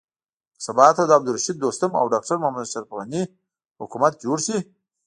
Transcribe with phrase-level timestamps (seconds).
[0.55, 2.89] که سبا ته د عبدالرشيد دوستم او ډاکټر محمد اشرف
[3.81, 4.57] حکومت جوړ شي.